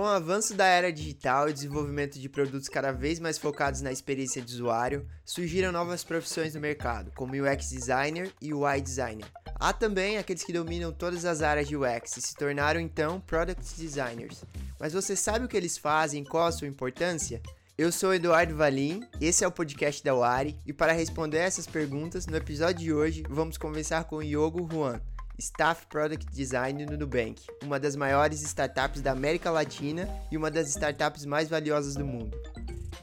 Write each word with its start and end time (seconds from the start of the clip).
Com 0.00 0.04
o 0.04 0.08
avanço 0.08 0.54
da 0.54 0.64
era 0.64 0.90
digital 0.90 1.46
e 1.46 1.52
desenvolvimento 1.52 2.18
de 2.18 2.26
produtos 2.26 2.70
cada 2.70 2.90
vez 2.90 3.20
mais 3.20 3.36
focados 3.36 3.82
na 3.82 3.92
experiência 3.92 4.40
de 4.40 4.50
usuário, 4.50 5.06
surgiram 5.26 5.70
novas 5.70 6.02
profissões 6.02 6.54
no 6.54 6.60
mercado, 6.62 7.12
como 7.14 7.34
UX 7.34 7.68
Designer 7.68 8.32
e 8.40 8.54
UI 8.54 8.80
Designer. 8.80 9.26
Há 9.56 9.74
também 9.74 10.16
aqueles 10.16 10.42
que 10.42 10.54
dominam 10.54 10.90
todas 10.90 11.26
as 11.26 11.42
áreas 11.42 11.68
de 11.68 11.76
UX 11.76 12.16
e 12.16 12.22
se 12.22 12.34
tornaram 12.34 12.80
então 12.80 13.20
Product 13.20 13.62
Designers. 13.76 14.42
Mas 14.78 14.94
você 14.94 15.14
sabe 15.14 15.44
o 15.44 15.48
que 15.48 15.56
eles 15.58 15.76
fazem 15.76 16.24
qual 16.24 16.46
a 16.46 16.52
sua 16.52 16.66
importância? 16.66 17.42
Eu 17.76 17.92
sou 17.92 18.14
Eduardo 18.14 18.56
Valim, 18.56 19.02
esse 19.20 19.44
é 19.44 19.48
o 19.48 19.52
podcast 19.52 20.02
da 20.02 20.14
Wari, 20.14 20.58
e 20.66 20.72
para 20.72 20.92
responder 20.92 21.38
essas 21.38 21.66
perguntas, 21.66 22.26
no 22.26 22.36
episódio 22.38 22.84
de 22.84 22.92
hoje 22.92 23.22
vamos 23.28 23.58
conversar 23.58 24.04
com 24.04 24.22
Yogo 24.22 24.68
Juan, 24.70 25.00
Staff 25.40 25.86
Product 25.86 26.26
Design 26.30 26.84
no 26.84 26.98
Nubank, 26.98 27.42
uma 27.64 27.80
das 27.80 27.96
maiores 27.96 28.42
startups 28.42 29.00
da 29.00 29.12
América 29.12 29.50
Latina 29.50 30.06
e 30.30 30.36
uma 30.36 30.50
das 30.50 30.68
startups 30.68 31.24
mais 31.24 31.48
valiosas 31.48 31.94
do 31.94 32.04
mundo. 32.04 32.38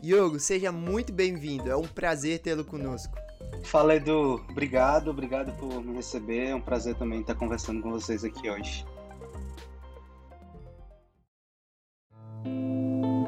Yogo, 0.04 0.40
seja 0.40 0.72
muito 0.72 1.12
bem-vindo, 1.12 1.70
é 1.70 1.76
um 1.76 1.88
prazer 1.88 2.38
tê-lo 2.38 2.64
conosco. 2.64 3.18
Fala 3.64 3.96
Edu, 3.96 4.36
obrigado, 4.52 5.10
obrigado 5.10 5.52
por 5.58 5.84
me 5.84 5.96
receber, 5.96 6.50
é 6.50 6.56
um 6.56 6.62
prazer 6.62 6.94
também 6.96 7.22
estar 7.22 7.34
conversando 7.34 7.82
com 7.82 7.90
vocês 7.90 8.24
aqui 8.24 8.48
hoje. 8.48 8.86
Uh, 12.46 13.28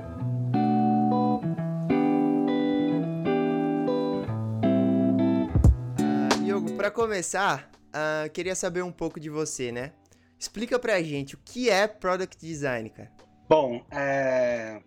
para 6.78 6.92
começar, 6.92 7.70
uh, 7.90 8.30
queria 8.32 8.56
saber 8.56 8.84
um 8.84 8.92
pouco 8.92 9.20
de 9.20 9.30
você, 9.30 9.72
né? 9.72 9.94
Explica 10.38 10.80
pra 10.80 11.02
gente 11.02 11.36
o 11.36 11.38
que 11.38 11.70
é 11.70 11.88
Product 11.88 12.38
Design, 12.40 12.90
cara. 12.90 13.12
Bom, 13.50 13.84
é... 13.92 14.82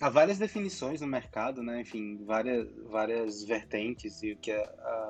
há 0.00 0.08
várias 0.08 0.38
definições 0.38 1.00
no 1.00 1.06
mercado, 1.06 1.62
né? 1.62 1.80
Enfim, 1.80 2.24
várias, 2.24 2.68
várias 2.88 3.42
vertentes 3.42 4.22
e 4.22 4.32
o 4.32 4.36
que 4.36 4.52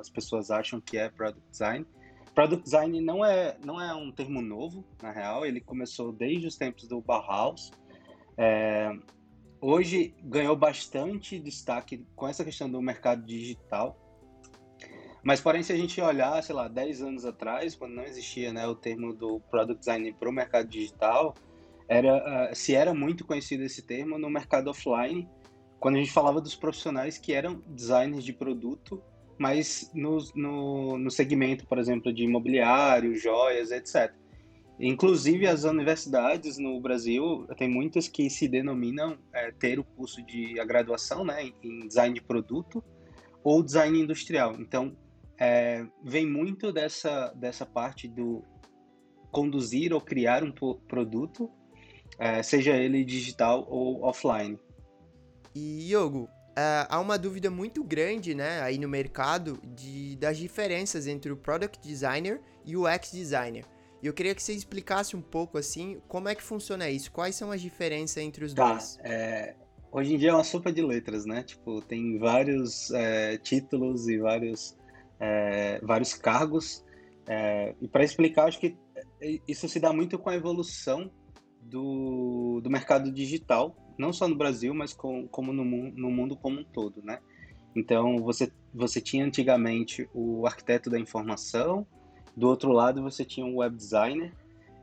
as 0.01 0.09
pessoas 0.09 0.51
acham 0.51 0.81
que 0.81 0.97
é 0.97 1.11
Product 1.11 1.43
Design. 1.51 1.87
Product 2.35 2.65
Design 2.65 3.01
não 3.03 3.25
é, 3.25 3.59
não 3.63 3.79
é 3.79 3.95
um 3.95 4.11
termo 4.11 4.41
novo, 4.41 4.85
na 5.03 5.11
real, 5.13 5.45
ele 5.45 5.61
começou 5.61 6.13
desde 6.13 6.47
os 6.47 6.57
tempos 6.57 6.89
do 6.89 7.01
Bauhaus. 7.01 7.71
É... 8.39 8.91
Hoje 9.61 10.15
ganhou 10.25 10.57
bastante 10.57 11.39
destaque 11.39 12.05
com 12.17 12.27
essa 12.27 12.45
questão 12.45 12.69
do 12.69 12.81
mercado 12.83 13.25
digital, 13.25 13.97
mas, 15.23 15.41
porém, 15.41 15.63
se 15.63 15.73
a 15.73 15.77
gente 15.77 16.01
olhar, 16.01 16.43
sei 16.43 16.55
lá, 16.55 16.67
10 16.67 17.03
anos 17.03 17.25
atrás, 17.25 17.77
quando 17.77 17.95
não 17.95 18.03
existia 18.03 18.53
né, 18.53 18.67
o 18.67 18.75
termo 18.75 19.15
do 19.15 19.41
Product 19.51 19.79
Design 19.79 20.13
para 20.13 20.29
o 20.29 20.33
mercado 20.33 20.69
digital, 20.69 21.35
era, 21.89 22.51
uh, 22.51 22.55
se 22.55 22.75
era 22.75 22.93
muito 22.93 23.25
conhecido 23.25 23.63
esse 23.63 23.83
termo 23.83 24.19
no 24.19 24.29
mercado 24.29 24.69
offline, 24.69 25.29
quando 25.79 25.97
a 25.97 25.99
gente 25.99 26.13
falava 26.13 26.41
dos 26.41 26.57
profissionais 26.57 27.19
que 27.19 27.33
eram 27.33 27.63
designers 27.69 28.25
de 28.25 28.33
produto, 28.33 29.03
mas 29.39 29.91
no, 29.95 30.19
no, 30.35 30.99
no 30.99 31.11
segmento, 31.11 31.67
por 31.67 31.79
exemplo, 31.79 32.13
de 32.13 32.25
imobiliário, 32.25 33.17
joias, 33.17 33.71
etc. 33.71 34.13
Inclusive, 34.79 35.47
as 35.47 35.65
universidades 35.65 36.59
no 36.59 36.81
Brasil, 36.81 37.47
tem 37.57 37.69
muitas 37.69 38.09
que 38.09 38.29
se 38.29 38.49
denominam 38.49 39.19
é, 39.33 39.53
ter 39.53 39.79
o 39.79 39.85
curso 39.85 40.21
de 40.25 40.59
a 40.59 40.65
graduação 40.65 41.25
né, 41.25 41.51
em 41.63 41.87
design 41.87 42.15
de 42.15 42.23
produto 42.23 42.83
ou 43.45 43.63
design 43.63 44.01
industrial. 44.01 44.57
Então, 44.59 44.97
é, 45.43 45.85
vem 46.05 46.25
muito 46.25 46.73
dessa, 46.73 47.33
dessa 47.35 47.67
parte 47.67 48.07
do 48.07 48.45
conduzir 49.33 49.93
ou 49.93 50.01
criar 50.01 50.45
um 50.45 50.53
produto, 50.53 51.51
é, 52.17 52.45
seja 52.45 52.77
ele 52.77 53.05
digital 53.05 53.67
ou 53.69 54.05
offline. 54.05 54.57
E, 55.53 55.93
Yogo, 55.93 56.29
é, 56.57 56.87
há 56.89 57.01
uma 57.01 57.19
dúvida 57.19 57.51
muito 57.51 57.83
grande 57.83 58.37
né, 58.37 58.61
aí 58.61 58.79
no 58.79 58.89
mercado 58.89 59.61
de, 59.65 60.15
das 60.15 60.39
diferenças 60.39 61.09
entre 61.09 61.33
o 61.33 61.37
Product 61.37 61.81
Designer 61.85 62.41
e 62.65 62.77
o 62.77 62.87
UX 62.87 63.11
Designer. 63.11 63.65
E 64.01 64.07
eu 64.07 64.13
queria 64.13 64.37
que 64.37 64.43
você 64.43 64.53
explicasse 64.53 65.17
um 65.17 65.23
pouco 65.23 65.59
assim 65.59 66.01
como 66.07 66.29
é 66.29 66.37
que 66.37 66.43
funciona 66.43 66.89
isso, 66.89 67.11
quais 67.11 67.35
são 67.35 67.51
as 67.51 67.61
diferenças 67.61 68.19
entre 68.19 68.45
os 68.45 68.55
tá, 68.55 68.75
dois. 68.75 68.97
É, 69.03 69.57
hoje 69.91 70.15
em 70.15 70.19
dia 70.19 70.31
é 70.31 70.35
uma 70.35 70.45
sopa 70.45 70.71
de 70.71 70.83
letras, 70.83 71.27
né? 71.27 71.43
Tipo, 71.43 71.83
tem 71.83 72.17
vários 72.17 72.93
é, 72.93 73.39
títulos 73.39 74.09
e 74.09 74.19
vários 74.19 74.81
é, 75.23 75.81
vários 75.81 76.13
cargos. 76.15 76.85
É, 77.29 77.77
e 77.81 77.87
para 77.87 78.03
explicar, 78.03 78.49
acho 78.49 78.59
que 78.59 78.77
isso 79.47 79.69
se 79.69 79.79
dá 79.79 79.93
muito 79.93 80.19
com 80.19 80.29
a 80.29 80.35
evolução 80.35 81.09
do, 81.61 82.61
do 82.61 82.69
mercado 82.69 83.11
digital, 83.13 83.77
não 83.97 84.13
só 84.13 84.27
no 84.27 84.35
Brasil, 84.35 84.75
mas 84.75 84.93
com, 84.93 85.29
como 85.29 85.53
no, 85.53 85.65
no 85.65 86.11
mundo 86.11 86.37
como 86.37 86.59
um 86.59 86.65
todo, 86.65 87.01
né? 87.03 87.21
Então, 87.75 88.19
você, 88.19 88.53
você 88.75 89.01
tinha 89.01 89.25
antigamente 89.25 90.09
o 90.13 90.45
arquiteto 90.45 90.91
da 90.91 90.99
informação, 90.99 91.87
do 92.37 92.49
outro 92.49 92.73
lado 92.73 93.01
você 93.01 93.25
tinha 93.25 93.47
o 93.47 93.59
web 93.59 93.77
designer, 93.77 94.33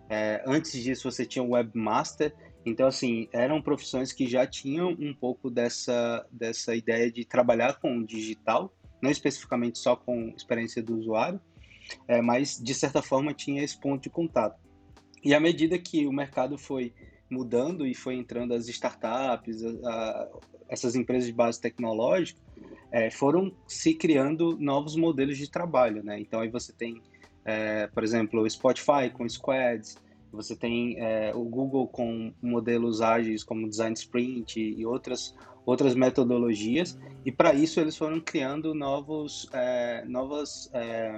é, 0.10 0.42
antes 0.48 0.72
disso 0.72 1.12
você 1.12 1.26
tinha 1.26 1.44
o 1.44 1.52
webmaster, 1.52 2.34
então, 2.66 2.88
assim, 2.88 3.28
eram 3.32 3.62
profissões 3.62 4.12
que 4.12 4.28
já 4.28 4.46
tinham 4.46 4.90
um 5.00 5.14
pouco 5.14 5.50
dessa, 5.50 6.26
dessa 6.32 6.76
ideia 6.76 7.12
de 7.12 7.26
trabalhar 7.26 7.80
com 7.80 7.98
o 7.98 8.06
digital, 8.06 8.74
não 9.02 9.10
especificamente 9.10 9.78
só 9.80 9.96
com 9.96 10.34
experiência 10.36 10.82
do 10.82 10.98
usuário, 10.98 11.40
é, 12.08 12.22
mas 12.22 12.60
de 12.62 12.74
certa 12.74 13.02
forma 13.02 13.34
tinha 13.34 13.64
esse 13.64 13.78
ponto 13.78 14.04
de 14.04 14.10
contato. 14.10 14.60
E 15.24 15.34
à 15.34 15.40
medida 15.40 15.78
que 15.78 16.06
o 16.08 16.14
mercado 16.14 16.58
foi 16.58 16.94
mudando 17.30 17.86
e 17.86 17.94
foi 17.94 18.16
entrando 18.16 18.54
as 18.54 18.68
startups, 18.68 19.64
a, 19.64 19.90
a, 19.90 20.30
essas 20.68 20.96
empresas 20.96 21.28
de 21.28 21.34
base 21.34 21.60
tecnológica, 21.60 22.40
é, 22.92 23.10
foram 23.12 23.52
se 23.68 23.94
criando 23.94 24.58
novos 24.60 24.96
modelos 24.96 25.38
de 25.38 25.50
trabalho, 25.50 26.04
né? 26.04 26.20
Então 26.20 26.40
aí 26.40 26.50
você 26.50 26.74
tem, 26.74 27.02
é, 27.46 27.88
por 27.88 28.04
exemplo, 28.04 28.42
o 28.42 28.50
Spotify 28.50 29.10
com 29.14 29.28
squads, 29.30 29.96
você 30.32 30.56
tem 30.56 31.00
é, 31.00 31.32
o 31.36 31.44
Google 31.44 31.88
com 31.88 32.34
modelos 32.42 33.02
ágeis 33.02 33.44
como 33.44 33.70
Design 33.70 33.94
Sprint 33.94 34.60
e 34.60 34.86
outras 34.86 35.36
outras 35.66 35.94
metodologias, 35.94 37.00
e 37.24 37.32
para 37.32 37.54
isso 37.54 37.80
eles 37.80 37.96
foram 37.96 38.20
criando 38.20 38.74
novos, 38.74 39.48
é, 39.54 40.04
novas, 40.06 40.68
é, 40.74 41.18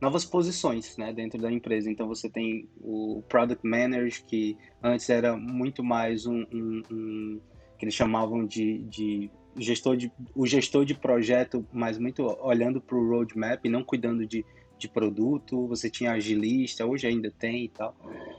novas 0.00 0.24
posições 0.24 0.96
né, 0.98 1.14
dentro 1.14 1.40
da 1.40 1.50
empresa. 1.50 1.90
Então 1.90 2.06
você 2.06 2.28
tem 2.28 2.68
o 2.78 3.22
Product 3.28 3.66
Manager, 3.66 4.22
que 4.26 4.56
antes 4.82 5.08
era 5.08 5.34
muito 5.34 5.82
mais 5.82 6.26
um, 6.26 6.44
um, 6.52 6.82
um 6.90 7.40
que 7.78 7.84
eles 7.84 7.94
chamavam 7.94 8.44
de, 8.44 8.78
de 8.80 9.30
gestor 9.58 9.96
de 9.96 10.10
o 10.34 10.46
gestor 10.46 10.84
de 10.84 10.94
projeto, 10.94 11.66
mas 11.72 11.98
muito 11.98 12.22
olhando 12.40 12.80
para 12.80 12.96
o 12.96 13.08
roadmap 13.08 13.64
não 13.66 13.82
cuidando 13.82 14.26
de, 14.26 14.44
de 14.78 14.88
produto. 14.88 15.66
Você 15.68 15.90
tinha 15.90 16.12
agilista, 16.12 16.86
hoje 16.86 17.06
ainda 17.06 17.30
tem 17.30 17.64
e 17.64 17.68
tal. 17.68 17.94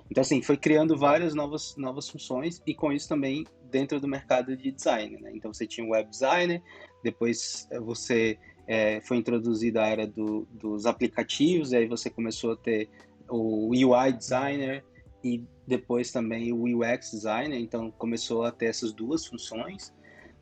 Então 0.10 0.22
assim, 0.22 0.42
foi 0.42 0.58
criando 0.58 0.98
várias 0.98 1.34
novas 1.34 1.76
novas 1.78 2.10
funções 2.10 2.62
e 2.66 2.74
com 2.74 2.92
isso 2.92 3.08
também 3.08 3.46
dentro 3.70 4.00
do 4.00 4.08
mercado 4.08 4.56
de 4.56 4.72
design. 4.72 5.18
Né? 5.22 5.32
Então 5.34 5.54
você 5.54 5.68
tinha 5.68 5.86
o 5.86 5.92
web 5.92 6.10
designer, 6.10 6.62
depois 7.04 7.68
eh, 7.72 7.80
você 7.80 8.38
é, 8.68 9.02
foi 9.02 9.18
introduzida 9.18 9.84
a 9.84 9.88
era 9.88 10.06
do, 10.08 10.48
dos 10.52 10.86
aplicativos, 10.86 11.72
e 11.72 11.78
aí 11.78 11.88
você 11.88 12.08
começou 12.08 12.52
a 12.52 12.56
ter 12.56 12.88
o 13.28 13.70
UI 13.70 14.14
designer 14.14 14.84
e 15.24 15.44
depois 15.66 16.12
também 16.12 16.52
o 16.54 16.64
UX 16.64 17.12
designer, 17.12 17.60
então 17.60 17.92
começou 17.92 18.44
a 18.44 18.52
ter 18.52 18.68
essas 18.68 18.94
duas 18.94 19.26
funções. 19.26 19.94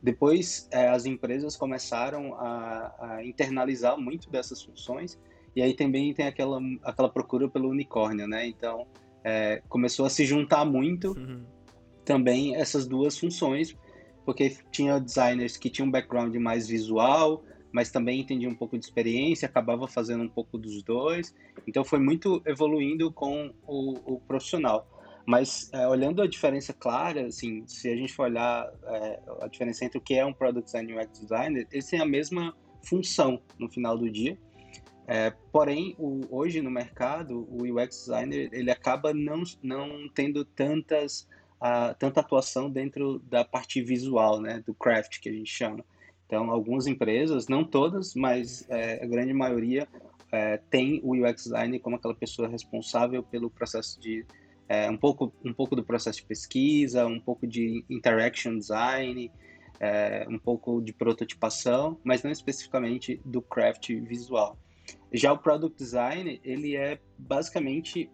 Depois 0.02 0.68
é, 0.70 0.88
as 0.88 1.06
empresas 1.06 1.56
começaram 1.56 2.34
a, 2.34 2.94
a, 2.98 3.24
internalizar 3.24 3.98
muito 3.98 4.30
dessas 4.30 4.62
funções 4.62 5.18
e 5.56 5.62
aí 5.62 5.74
também 5.74 6.14
tem 6.14 6.26
aquela, 6.26 6.60
aquela 6.84 7.08
procura 7.08 7.48
pelo 7.48 7.68
unicórnio, 7.68 8.28
né? 8.28 8.46
Então 8.46 8.86
é, 9.24 9.62
começou 9.68 10.06
a 10.06 10.10
se 10.10 10.24
juntar 10.24 10.64
muito 10.64 11.12
uhum 11.18 11.44
também 12.08 12.56
essas 12.56 12.86
duas 12.86 13.18
funções, 13.18 13.76
porque 14.24 14.56
tinha 14.72 14.98
designers 14.98 15.58
que 15.58 15.68
tinham 15.68 15.86
um 15.86 15.90
background 15.90 16.34
mais 16.36 16.66
visual, 16.66 17.44
mas 17.70 17.90
também 17.90 18.20
entendiam 18.20 18.50
um 18.50 18.54
pouco 18.54 18.78
de 18.78 18.84
experiência, 18.86 19.44
acabava 19.44 19.86
fazendo 19.86 20.24
um 20.24 20.28
pouco 20.28 20.56
dos 20.56 20.82
dois. 20.82 21.34
Então 21.66 21.84
foi 21.84 21.98
muito 21.98 22.40
evoluindo 22.46 23.12
com 23.12 23.52
o, 23.66 24.14
o 24.14 24.20
profissional. 24.20 24.88
Mas 25.28 25.68
é, 25.74 25.86
olhando 25.86 26.22
a 26.22 26.26
diferença 26.26 26.72
clara, 26.72 27.26
assim, 27.26 27.62
se 27.66 27.86
a 27.90 27.94
gente 27.94 28.14
for 28.14 28.22
olhar 28.22 28.66
é, 28.82 29.20
a 29.42 29.46
diferença 29.46 29.84
entre 29.84 29.98
o 29.98 30.00
que 30.00 30.14
é 30.14 30.24
um 30.24 30.32
product 30.32 30.64
designer 30.64 30.90
e 30.90 30.94
um 30.94 31.02
UX 31.02 31.20
designer, 31.20 31.68
eles 31.70 31.86
têm 31.86 32.00
a 32.00 32.06
mesma 32.06 32.56
função 32.82 33.38
no 33.58 33.68
final 33.68 33.98
do 33.98 34.10
dia. 34.10 34.38
É, 35.06 35.30
porém, 35.52 35.94
o, 35.98 36.22
hoje 36.30 36.62
no 36.62 36.70
mercado, 36.70 37.46
o 37.50 37.64
UX 37.64 38.06
designer 38.06 38.48
ele 38.54 38.70
acaba 38.70 39.12
não, 39.12 39.42
não 39.62 40.08
tendo 40.14 40.46
tantas 40.46 41.28
a, 41.60 41.92
tanta 41.92 42.20
atuação 42.20 42.70
dentro 42.70 43.18
da 43.18 43.44
parte 43.44 43.82
visual, 43.82 44.40
né, 44.40 44.62
do 44.66 44.72
craft 44.72 45.20
que 45.20 45.28
a 45.28 45.32
gente 45.32 45.50
chama. 45.50 45.84
Então, 46.24 46.50
algumas 46.50 46.86
empresas, 46.86 47.48
não 47.48 47.64
todas, 47.64 48.14
mas 48.14 48.66
é, 48.70 49.04
a 49.04 49.06
grande 49.06 49.34
maioria 49.34 49.86
é, 50.32 50.56
tem 50.70 51.02
o 51.04 51.22
UX 51.22 51.44
designer 51.44 51.80
como 51.80 51.96
aquela 51.96 52.14
pessoa 52.14 52.48
responsável 52.48 53.22
pelo 53.22 53.50
processo 53.50 54.00
de 54.00 54.24
é, 54.68 54.90
um, 54.90 54.96
pouco, 54.96 55.32
um 55.44 55.52
pouco 55.52 55.74
do 55.74 55.82
processo 55.82 56.18
de 56.18 56.26
pesquisa, 56.26 57.06
um 57.06 57.20
pouco 57.20 57.46
de 57.46 57.84
interaction 57.88 58.56
design, 58.58 59.30
é, 59.80 60.26
um 60.28 60.38
pouco 60.38 60.80
de 60.80 60.92
prototipação, 60.92 61.98
mas 62.04 62.22
não 62.22 62.30
especificamente 62.30 63.20
do 63.24 63.40
craft 63.40 63.88
visual. 64.02 64.58
Já 65.12 65.32
o 65.32 65.38
product 65.38 65.76
design, 65.76 66.40
ele 66.44 66.76
é 66.76 66.98
basicamente, 67.18 68.10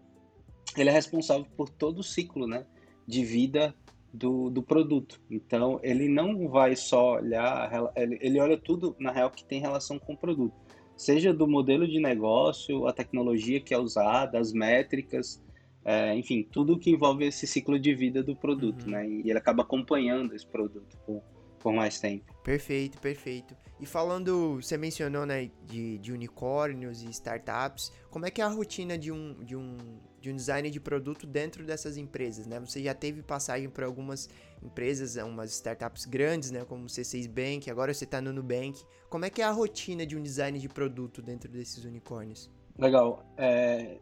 ele 0.76 0.90
é 0.90 0.92
responsável 0.92 1.46
por 1.56 1.68
todo 1.68 1.98
o 1.98 2.02
ciclo, 2.02 2.46
né, 2.46 2.66
de 3.06 3.24
vida 3.24 3.74
do, 4.12 4.48
do 4.48 4.62
produto. 4.62 5.20
Então, 5.28 5.80
ele 5.82 6.08
não 6.08 6.48
vai 6.48 6.76
só 6.76 7.16
olhar, 7.16 7.70
ele, 7.96 8.18
ele 8.20 8.40
olha 8.40 8.56
tudo, 8.56 8.94
na 8.98 9.10
real, 9.10 9.30
que 9.30 9.44
tem 9.44 9.60
relação 9.60 9.98
com 9.98 10.12
o 10.12 10.16
produto. 10.16 10.54
Seja 10.96 11.34
do 11.34 11.48
modelo 11.48 11.88
de 11.88 11.98
negócio, 11.98 12.86
a 12.86 12.92
tecnologia 12.92 13.60
que 13.60 13.74
é 13.74 13.78
usada, 13.78 14.38
as 14.38 14.52
métricas, 14.52 15.42
é, 15.84 16.14
enfim, 16.16 16.46
tudo 16.50 16.78
que 16.78 16.90
envolve 16.90 17.24
esse 17.26 17.46
ciclo 17.46 17.78
de 17.78 17.94
vida 17.94 18.22
do 18.22 18.34
produto, 18.34 18.84
uhum. 18.84 18.90
né? 18.90 19.08
E 19.08 19.28
ele 19.28 19.38
acaba 19.38 19.62
acompanhando 19.62 20.34
esse 20.34 20.46
produto 20.46 20.96
por, 21.04 21.22
por 21.58 21.72
mais 21.72 22.00
tempo. 22.00 22.24
Perfeito, 22.42 22.98
perfeito. 23.00 23.54
E 23.78 23.86
falando, 23.86 24.56
você 24.62 24.78
mencionou, 24.78 25.26
né, 25.26 25.50
de, 25.66 25.98
de 25.98 26.12
unicórnios 26.12 27.02
e 27.02 27.10
startups, 27.10 27.92
como 28.10 28.24
é 28.24 28.30
que 28.30 28.40
é 28.40 28.44
a 28.44 28.48
rotina 28.48 28.96
de 28.96 29.12
um, 29.12 29.34
de 29.44 29.56
um 29.56 29.76
de 30.24 30.30
um 30.30 30.36
design 30.36 30.70
de 30.70 30.80
produto 30.80 31.26
dentro 31.26 31.66
dessas 31.66 31.98
empresas, 31.98 32.46
né? 32.46 32.58
Você 32.58 32.82
já 32.82 32.94
teve 32.94 33.22
passagem 33.22 33.68
por 33.68 33.84
algumas 33.84 34.26
empresas, 34.62 35.16
umas 35.16 35.50
startups 35.50 36.06
grandes, 36.06 36.50
né? 36.50 36.64
Como 36.64 36.84
o 36.84 36.86
C6 36.86 37.28
Bank, 37.28 37.70
agora 37.70 37.92
você 37.92 38.04
está 38.04 38.22
no 38.22 38.32
Nubank. 38.32 38.82
Como 39.10 39.26
é 39.26 39.28
que 39.28 39.42
é 39.42 39.44
a 39.44 39.50
rotina 39.50 40.06
de 40.06 40.16
um 40.16 40.22
design 40.22 40.58
de 40.58 40.66
produto 40.66 41.20
dentro 41.20 41.52
desses 41.52 41.84
unicórnios? 41.84 42.50
Legal. 42.78 43.22
É, 43.36 43.98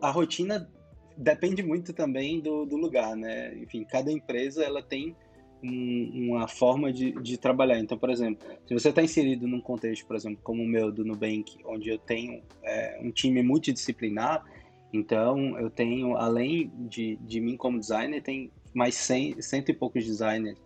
a 0.00 0.10
rotina 0.10 0.70
depende 1.18 1.62
muito 1.62 1.92
também 1.92 2.40
do, 2.40 2.64
do 2.64 2.76
lugar, 2.76 3.16
né? 3.16 3.54
Enfim, 3.58 3.84
cada 3.84 4.10
empresa 4.10 4.64
ela 4.64 4.82
tem 4.82 5.16
um, 5.62 6.28
uma 6.30 6.46
forma 6.46 6.92
de, 6.92 7.12
de 7.20 7.36
trabalhar. 7.36 7.78
Então, 7.80 7.98
por 7.98 8.08
exemplo, 8.08 8.46
se 8.66 8.72
você 8.72 8.90
está 8.90 9.02
inserido 9.02 9.46
num 9.46 9.60
contexto, 9.60 10.06
por 10.06 10.14
exemplo, 10.14 10.38
como 10.42 10.62
o 10.62 10.66
meu 10.66 10.92
do 10.92 11.04
Nubank, 11.04 11.58
onde 11.64 11.90
eu 11.90 11.98
tenho 11.98 12.40
é, 12.62 13.00
um 13.02 13.10
time 13.10 13.42
multidisciplinar, 13.42 14.44
então, 14.92 15.58
eu 15.58 15.68
tenho, 15.68 16.16
além 16.16 16.70
de, 16.88 17.16
de 17.16 17.40
mim 17.40 17.56
como 17.56 17.78
designer, 17.78 18.22
tem 18.22 18.50
mais 18.72 18.94
100, 18.94 19.42
cento 19.42 19.70
e 19.70 19.74
poucos 19.74 20.04
designers. 20.04 20.58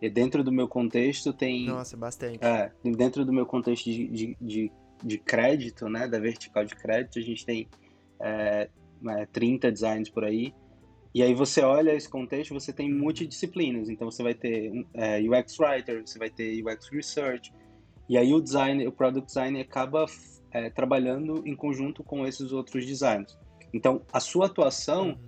E 0.00 0.08
dentro 0.08 0.44
do 0.44 0.52
meu 0.52 0.68
contexto 0.68 1.32
tem... 1.32 1.66
Nossa, 1.66 1.96
bastante. 1.96 2.38
É, 2.44 2.70
dentro 2.84 3.24
do 3.24 3.32
meu 3.32 3.46
contexto 3.46 3.84
de, 3.84 4.06
de, 4.06 4.36
de, 4.40 4.72
de 5.02 5.18
crédito, 5.18 5.88
né, 5.88 6.06
da 6.06 6.18
vertical 6.18 6.64
de 6.64 6.74
crédito, 6.76 7.18
a 7.18 7.22
gente 7.22 7.44
tem 7.44 7.66
é, 8.20 8.68
é, 9.10 9.26
30 9.26 9.70
designs 9.70 10.10
por 10.10 10.24
aí. 10.24 10.54
E 11.14 11.22
aí 11.22 11.32
você 11.32 11.60
olha 11.60 11.94
esse 11.94 12.08
contexto, 12.08 12.52
você 12.52 12.72
tem 12.72 12.92
multidisciplinas. 12.92 13.88
Então, 13.88 14.10
você 14.10 14.22
vai 14.22 14.34
ter 14.34 14.86
é, 14.94 15.20
UX 15.20 15.58
Writer, 15.60 16.02
você 16.04 16.18
vai 16.18 16.28
ter 16.28 16.62
UX 16.64 16.88
Research. 16.88 17.52
E 18.08 18.18
aí 18.18 18.34
o 18.34 18.40
design, 18.40 18.86
o 18.86 18.92
Product 18.92 19.26
Design 19.26 19.60
acaba 19.60 20.06
é, 20.50 20.68
trabalhando 20.70 21.42
em 21.46 21.54
conjunto 21.54 22.02
com 22.02 22.26
esses 22.26 22.52
outros 22.52 22.84
designers. 22.84 23.38
Então, 23.72 24.02
a 24.12 24.20
sua 24.20 24.46
atuação 24.46 25.18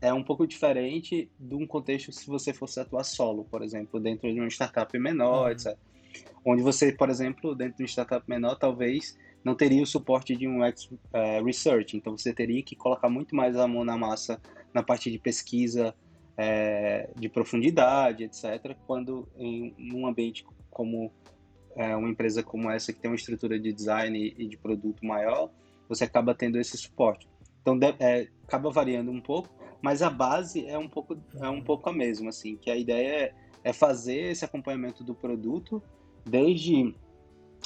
é 0.00 0.12
um 0.12 0.22
pouco 0.22 0.46
diferente 0.46 1.30
de 1.38 1.54
um 1.54 1.66
contexto 1.66 2.12
se 2.12 2.26
você 2.26 2.52
fosse 2.52 2.78
atuar 2.78 3.04
solo, 3.04 3.44
por 3.44 3.62
exemplo, 3.62 3.98
dentro 3.98 4.32
de 4.32 4.38
uma 4.38 4.50
startup 4.50 4.98
menor, 4.98 5.46
uhum. 5.46 5.52
etc. 5.52 5.78
Onde 6.44 6.62
você, 6.62 6.92
por 6.92 7.08
exemplo, 7.08 7.54
dentro 7.54 7.76
de 7.76 7.82
uma 7.82 7.88
startup 7.88 8.28
menor, 8.28 8.56
talvez 8.56 9.16
não 9.44 9.54
teria 9.54 9.82
o 9.82 9.86
suporte 9.86 10.36
de 10.36 10.48
um 10.48 10.64
ex 10.64 10.84
uh, 10.84 11.44
research. 11.44 11.96
Então, 11.96 12.16
você 12.16 12.32
teria 12.32 12.62
que 12.62 12.74
colocar 12.74 13.08
muito 13.08 13.34
mais 13.34 13.56
a 13.56 13.66
mão 13.66 13.84
na 13.84 13.96
massa 13.96 14.40
na 14.72 14.82
parte 14.82 15.10
de 15.10 15.18
pesquisa 15.18 15.94
é, 16.36 17.08
de 17.16 17.28
profundidade, 17.28 18.24
etc. 18.24 18.76
Quando 18.86 19.28
em 19.36 19.74
um 19.92 20.06
ambiente 20.06 20.44
como 20.70 21.12
é, 21.76 21.94
uma 21.96 22.08
empresa 22.08 22.42
como 22.42 22.70
essa 22.70 22.92
que 22.92 23.00
tem 23.00 23.10
uma 23.10 23.16
estrutura 23.16 23.58
de 23.58 23.72
design 23.72 24.34
e 24.36 24.46
de 24.46 24.56
produto 24.56 25.04
maior, 25.04 25.50
você 25.88 26.04
acaba 26.04 26.34
tendo 26.34 26.58
esse 26.58 26.76
suporte. 26.76 27.28
Então 27.62 27.78
é, 27.98 28.28
acaba 28.42 28.70
variando 28.70 29.10
um 29.10 29.20
pouco, 29.20 29.48
mas 29.80 30.02
a 30.02 30.10
base 30.10 30.66
é 30.66 30.78
um 30.78 30.88
pouco, 30.88 31.16
é 31.40 31.48
um 31.48 31.62
pouco 31.62 31.88
a 31.88 31.92
mesma, 31.92 32.30
assim, 32.30 32.56
que 32.56 32.70
a 32.70 32.76
ideia 32.76 33.08
é, 33.08 33.34
é 33.64 33.72
fazer 33.72 34.32
esse 34.32 34.44
acompanhamento 34.44 35.04
do 35.04 35.14
produto 35.14 35.82
desde 36.24 36.94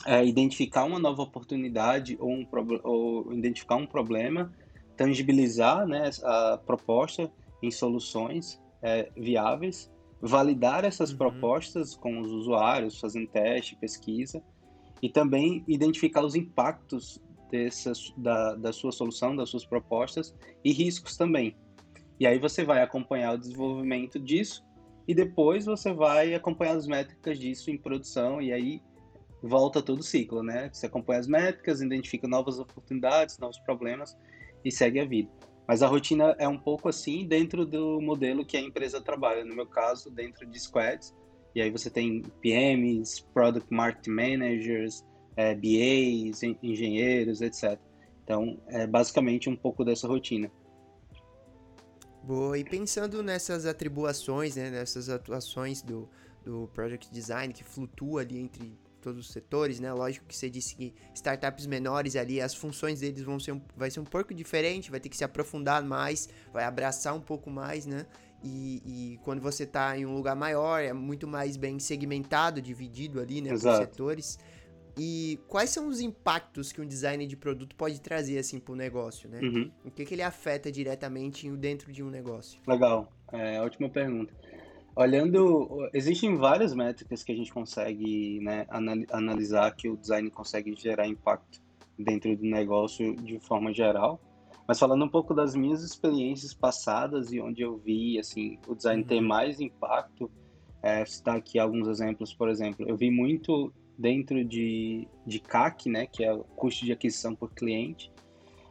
é, 0.06 0.24
identificar 0.24 0.84
uma 0.84 0.98
nova 0.98 1.22
oportunidade 1.22 2.16
ou, 2.20 2.30
um, 2.30 2.46
ou 2.82 3.32
identificar 3.32 3.76
um 3.76 3.86
problema, 3.86 4.52
tangibilizar 4.96 5.86
né, 5.86 6.10
a 6.24 6.58
proposta 6.64 7.30
em 7.62 7.70
soluções 7.70 8.60
é, 8.82 9.10
viáveis, 9.16 9.90
validar 10.20 10.84
essas 10.84 11.10
uhum. 11.10 11.18
propostas 11.18 11.94
com 11.94 12.20
os 12.20 12.30
usuários, 12.32 12.98
fazendo 12.98 13.28
teste, 13.28 13.76
pesquisa, 13.76 14.42
e 15.00 15.08
também 15.08 15.64
identificar 15.68 16.24
os 16.24 16.34
impactos 16.34 17.20
dessas, 17.50 18.12
da, 18.16 18.54
da 18.54 18.72
sua 18.72 18.92
solução, 18.92 19.34
das 19.34 19.48
suas 19.48 19.64
propostas 19.64 20.34
e 20.64 20.72
riscos 20.72 21.16
também. 21.16 21.56
E 22.18 22.26
aí 22.26 22.38
você 22.38 22.64
vai 22.64 22.82
acompanhar 22.82 23.34
o 23.34 23.38
desenvolvimento 23.38 24.18
disso 24.18 24.66
e 25.08 25.14
depois 25.14 25.64
você 25.64 25.90
vai 25.90 26.34
acompanhar 26.34 26.76
as 26.76 26.86
métricas 26.86 27.38
disso 27.38 27.70
em 27.70 27.78
produção 27.78 28.42
e 28.42 28.52
aí 28.52 28.82
volta 29.42 29.80
todo 29.80 30.00
o 30.00 30.02
ciclo, 30.02 30.42
né? 30.42 30.68
Você 30.70 30.84
acompanha 30.84 31.20
as 31.20 31.26
métricas, 31.26 31.80
identifica 31.80 32.28
novas 32.28 32.58
oportunidades, 32.58 33.38
novos 33.38 33.58
problemas 33.60 34.14
e 34.62 34.70
segue 34.70 35.00
a 35.00 35.06
vida. 35.06 35.30
Mas 35.66 35.82
a 35.82 35.86
rotina 35.86 36.36
é 36.38 36.46
um 36.46 36.58
pouco 36.58 36.90
assim 36.90 37.26
dentro 37.26 37.64
do 37.64 38.00
modelo 38.02 38.44
que 38.44 38.56
a 38.58 38.60
empresa 38.60 39.00
trabalha. 39.00 39.44
No 39.44 39.56
meu 39.56 39.66
caso, 39.66 40.10
dentro 40.10 40.46
de 40.46 40.60
squads. 40.60 41.14
E 41.54 41.62
aí 41.62 41.70
você 41.70 41.88
tem 41.88 42.22
PMs, 42.42 43.24
Product 43.32 43.72
Marketing 43.72 44.10
Managers, 44.10 45.04
é, 45.36 45.54
BAs, 45.54 46.42
engenheiros, 46.62 47.40
etc. 47.40 47.78
Então, 48.24 48.60
é 48.68 48.86
basicamente 48.86 49.48
um 49.48 49.56
pouco 49.56 49.84
dessa 49.84 50.06
rotina. 50.06 50.50
Boa, 52.28 52.58
e 52.58 52.62
pensando 52.62 53.22
nessas 53.22 53.64
atribuições, 53.64 54.54
né, 54.54 54.68
nessas 54.68 55.08
atuações 55.08 55.80
do, 55.80 56.06
do 56.44 56.68
Project 56.74 57.10
Design, 57.10 57.54
que 57.54 57.64
flutua 57.64 58.20
ali 58.20 58.38
entre 58.38 58.78
todos 59.00 59.26
os 59.26 59.32
setores, 59.32 59.80
né? 59.80 59.90
Lógico 59.94 60.26
que 60.26 60.36
você 60.36 60.50
disse 60.50 60.76
que 60.76 60.92
startups 61.14 61.64
menores 61.64 62.16
ali, 62.16 62.38
as 62.38 62.54
funções 62.54 63.00
deles 63.00 63.22
vão 63.22 63.40
ser 63.40 63.52
um, 63.52 63.62
vai 63.74 63.90
ser 63.90 64.00
um 64.00 64.04
pouco 64.04 64.34
diferente, 64.34 64.90
vai 64.90 65.00
ter 65.00 65.08
que 65.08 65.16
se 65.16 65.24
aprofundar 65.24 65.82
mais, 65.82 66.28
vai 66.52 66.64
abraçar 66.64 67.14
um 67.14 67.20
pouco 67.20 67.50
mais, 67.50 67.86
né? 67.86 68.04
E, 68.44 68.82
e 68.84 69.18
quando 69.24 69.40
você 69.40 69.62
está 69.62 69.96
em 69.96 70.04
um 70.04 70.14
lugar 70.14 70.36
maior, 70.36 70.82
é 70.82 70.92
muito 70.92 71.26
mais 71.26 71.56
bem 71.56 71.78
segmentado, 71.78 72.60
dividido 72.60 73.22
ali, 73.22 73.40
né, 73.40 73.52
Exato. 73.52 73.78
por 73.78 73.86
setores. 73.86 74.38
E 74.98 75.38
quais 75.46 75.70
são 75.70 75.86
os 75.86 76.00
impactos 76.00 76.72
que 76.72 76.80
um 76.80 76.86
design 76.86 77.26
de 77.26 77.36
produto 77.36 77.76
pode 77.76 78.00
trazer 78.00 78.38
assim 78.38 78.58
para 78.58 78.72
o 78.72 78.76
negócio, 78.76 79.28
né? 79.28 79.40
Uhum. 79.40 79.70
O 79.84 79.90
que, 79.90 80.04
que 80.04 80.14
ele 80.14 80.22
afeta 80.22 80.72
diretamente 80.72 81.48
dentro 81.52 81.92
de 81.92 82.02
um 82.02 82.10
negócio? 82.10 82.60
Legal, 82.66 83.12
é, 83.32 83.60
ótima 83.60 83.88
pergunta. 83.88 84.34
Olhando, 84.96 85.88
existem 85.94 86.36
várias 86.36 86.74
métricas 86.74 87.22
que 87.22 87.30
a 87.30 87.34
gente 87.36 87.52
consegue 87.52 88.40
né, 88.40 88.66
analisar 89.12 89.70
que 89.76 89.88
o 89.88 89.96
design 89.96 90.28
consegue 90.28 90.74
gerar 90.76 91.06
impacto 91.06 91.60
dentro 91.96 92.36
do 92.36 92.44
negócio 92.44 93.14
de 93.14 93.38
forma 93.38 93.72
geral. 93.72 94.20
Mas 94.66 94.80
falando 94.80 95.04
um 95.04 95.08
pouco 95.08 95.32
das 95.32 95.54
minhas 95.54 95.84
experiências 95.84 96.52
passadas 96.52 97.32
e 97.32 97.40
onde 97.40 97.62
eu 97.62 97.78
vi 97.78 98.18
assim 98.18 98.58
o 98.66 98.74
design 98.74 99.02
uhum. 99.02 99.08
ter 99.08 99.20
mais 99.20 99.60
impacto, 99.60 100.28
é, 100.82 101.04
citar 101.04 101.36
aqui 101.36 101.60
alguns 101.60 101.86
exemplos, 101.86 102.34
por 102.34 102.48
exemplo, 102.48 102.84
eu 102.88 102.96
vi 102.96 103.10
muito 103.10 103.72
dentro 103.98 104.44
de, 104.44 105.08
de 105.26 105.40
CAC, 105.40 105.90
né, 105.90 106.06
que 106.06 106.22
é 106.22 106.32
o 106.32 106.44
custo 106.44 106.84
de 106.84 106.92
aquisição 106.92 107.34
por 107.34 107.52
cliente, 107.52 108.12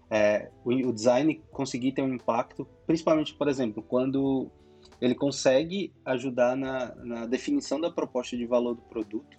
é, 0.09 0.49
o, 0.63 0.71
o, 0.71 0.93
design 0.93 1.41
conseguir 1.51 1.91
ter 1.91 2.01
um 2.01 2.13
impacto, 2.13 2.65
principalmente, 2.85 3.33
por 3.33 3.49
exemplo, 3.49 3.83
quando 3.83 4.49
ele 5.01 5.13
consegue 5.13 5.93
ajudar 6.05 6.55
na, 6.55 6.95
na 6.95 7.25
definição 7.25 7.79
da 7.79 7.91
proposta 7.91 8.37
de 8.37 8.45
valor 8.45 8.75
do 8.75 8.81
produto. 8.83 9.37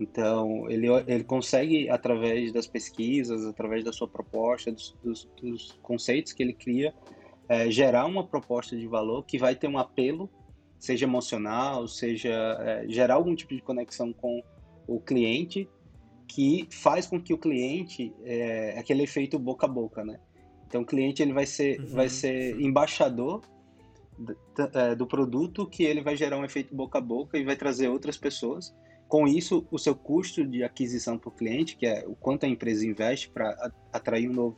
Então, 0.00 0.68
ele, 0.68 0.88
ele 1.06 1.22
consegue, 1.22 1.88
através 1.88 2.52
das 2.52 2.66
pesquisas, 2.66 3.46
através 3.46 3.84
da 3.84 3.92
sua 3.92 4.08
proposta, 4.08 4.72
dos, 4.72 4.96
dos, 5.02 5.30
dos 5.40 5.72
conceitos 5.80 6.32
que 6.32 6.42
ele 6.42 6.52
cria, 6.52 6.92
é, 7.48 7.70
gerar 7.70 8.04
uma 8.06 8.26
proposta 8.26 8.76
de 8.76 8.86
valor 8.88 9.24
que 9.24 9.38
vai 9.38 9.54
ter 9.54 9.68
um 9.68 9.78
apelo, 9.78 10.28
seja 10.80 11.06
emocional, 11.06 11.86
seja 11.86 12.32
é, 12.60 12.88
gerar 12.88 13.14
algum 13.14 13.36
tipo 13.36 13.54
de 13.54 13.62
conexão 13.62 14.12
com 14.12 14.42
o 14.86 15.00
cliente, 15.00 15.68
que 16.26 16.66
faz 16.70 17.06
com 17.06 17.20
que 17.20 17.32
o 17.32 17.38
cliente, 17.38 18.12
é, 18.24 18.78
aquele 18.78 19.02
efeito 19.02 19.38
boca 19.38 19.66
a 19.66 19.68
boca, 19.68 20.04
né? 20.04 20.18
Então 20.66 20.82
o 20.82 20.86
cliente 20.86 21.22
ele 21.22 21.32
vai 21.32 21.46
ser, 21.46 21.80
uhum, 21.80 21.86
vai 21.88 22.08
ser 22.08 22.60
embaixador 22.60 23.42
do, 24.18 24.36
é, 24.74 24.94
do 24.94 25.06
produto 25.06 25.66
que 25.66 25.84
ele 25.84 26.02
vai 26.02 26.16
gerar 26.16 26.38
um 26.38 26.44
efeito 26.44 26.74
boca 26.74 26.98
a 26.98 27.00
boca 27.00 27.38
e 27.38 27.44
vai 27.44 27.56
trazer 27.56 27.88
outras 27.88 28.16
pessoas. 28.16 28.74
Com 29.06 29.28
isso, 29.28 29.66
o 29.70 29.78
seu 29.78 29.94
custo 29.94 30.44
de 30.44 30.64
aquisição 30.64 31.18
para 31.18 31.28
o 31.28 31.32
cliente, 31.32 31.76
que 31.76 31.86
é 31.86 32.04
o 32.06 32.16
quanto 32.16 32.46
a 32.46 32.48
empresa 32.48 32.86
investe 32.86 33.28
para 33.30 33.72
atrair 33.92 34.28
um 34.28 34.32
novo, 34.32 34.56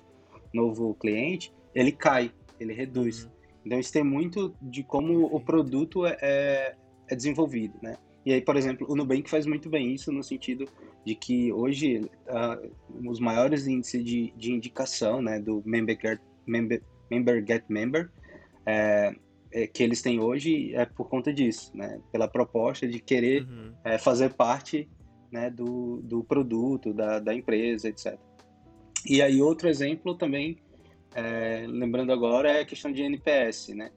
novo 0.55 0.95
cliente, 0.95 1.53
ele 1.75 1.93
cai, 1.93 2.33
ele 2.59 2.73
reduz. 2.73 3.25
Uhum. 3.25 3.31
Então 3.67 3.81
isso 3.81 3.93
tem 3.93 4.05
muito 4.05 4.55
de 4.63 4.83
como 4.85 5.25
o 5.27 5.41
produto 5.41 6.07
é, 6.07 6.17
é, 6.23 6.77
é 7.09 7.17
desenvolvido, 7.17 7.77
né? 7.83 7.99
E 8.27 8.33
aí, 8.33 8.41
por 8.41 8.57
exemplo, 8.57 8.85
o 8.91 8.97
Nubank 8.97 9.31
faz 9.31 9.47
muito 9.47 9.71
bem 9.71 9.95
isso 9.95 10.11
no 10.11 10.21
sentido 10.21 10.69
de 11.05 11.15
que 11.15 11.53
hoje 11.53 12.01
uh, 12.27 13.09
os 13.09 13.21
maiores 13.21 13.69
índices 13.69 14.05
de, 14.05 14.35
de 14.37 14.53
indicação 14.53 15.23
né, 15.23 15.39
do 15.39 15.63
Member 15.65 15.97
Get 15.99 16.21
Member, 16.45 16.83
member, 17.09 17.45
get 17.47 17.65
member 17.69 18.11
é, 18.65 19.15
é, 19.53 19.67
que 19.67 19.83
eles 19.83 20.03
têm 20.03 20.21
hoje 20.21 20.75
é 20.75 20.85
por 20.85 21.09
conta 21.09 21.33
disso, 21.33 21.71
né? 21.77 22.01
Pela 22.11 22.27
proposta 22.27 22.87
de 22.87 22.99
querer 22.99 23.43
uhum. 23.43 23.73
é, 23.85 23.97
fazer 23.97 24.35
parte 24.35 24.89
né, 25.31 25.49
do, 25.49 26.01
do 26.03 26.25
produto, 26.25 26.93
da, 26.93 27.21
da 27.21 27.33
empresa, 27.33 27.89
etc. 27.89 28.19
E 29.09 29.23
aí 29.23 29.41
outro 29.41 29.69
exemplo 29.69 30.17
também, 30.17 30.59
é, 31.15 31.65
lembrando 31.69 32.13
agora, 32.13 32.51
é 32.51 32.61
a 32.61 32.65
questão 32.65 32.91
de 32.91 33.03
NPS, 33.03 33.69
né? 33.69 33.91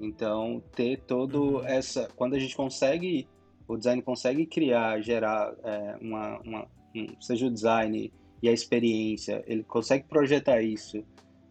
Então, 0.00 0.62
ter 0.74 1.00
todo 1.00 1.58
uhum. 1.58 1.66
essa... 1.66 2.08
Quando 2.16 2.34
a 2.34 2.38
gente 2.38 2.56
consegue 2.56 3.28
o 3.68 3.76
design 3.76 4.00
consegue 4.00 4.46
criar, 4.46 5.00
gerar 5.02 5.54
é, 5.62 5.98
uma, 6.00 6.40
uma 6.40 6.68
um, 6.96 7.06
seja 7.20 7.46
o 7.46 7.50
design 7.50 8.10
e 8.42 8.48
a 8.48 8.52
experiência, 8.52 9.44
ele 9.46 9.62
consegue 9.62 10.04
projetar 10.08 10.62
isso 10.62 11.04